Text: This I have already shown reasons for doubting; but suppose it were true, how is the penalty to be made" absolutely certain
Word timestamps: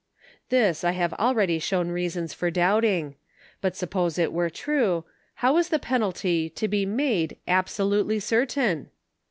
This 0.49 0.83
I 0.83 0.93
have 0.93 1.13
already 1.13 1.59
shown 1.59 1.89
reasons 1.89 2.33
for 2.33 2.49
doubting; 2.49 3.17
but 3.61 3.75
suppose 3.75 4.17
it 4.17 4.33
were 4.33 4.49
true, 4.49 5.05
how 5.35 5.57
is 5.59 5.69
the 5.69 5.77
penalty 5.77 6.49
to 6.49 6.67
be 6.67 6.87
made" 6.87 7.37
absolutely 7.61 8.19
certain 8.19 8.89